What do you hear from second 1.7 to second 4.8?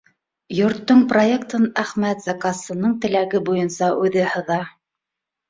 Әхмәт заказсының теләге буйынса үҙе һыҙа.